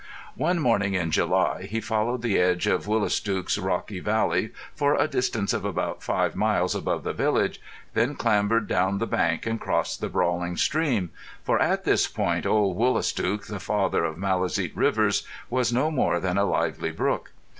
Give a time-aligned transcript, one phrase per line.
[0.33, 5.53] One morning in July he followed the edge of Woolastook's rocky valley for a distance
[5.53, 7.61] of about five miles above the village,
[7.93, 13.45] then clambered down the bank and crossed the brawling stream—for at this point old Woolastook,
[13.45, 17.29] the father of Maliseet rivers, was no more than a lively brook.